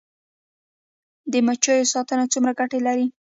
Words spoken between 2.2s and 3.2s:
څومره ګټه لري؟